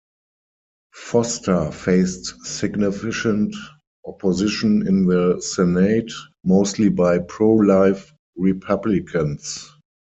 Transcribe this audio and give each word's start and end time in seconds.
Foster 0.95 1.71
faced 1.71 2.43
significant 2.43 3.55
opposition 4.03 4.87
in 4.87 5.05
the 5.05 5.39
Senate, 5.41 6.11
mostly 6.43 6.89
by 6.89 7.19
pro-life 7.19 8.11
Republicans. 8.35 9.69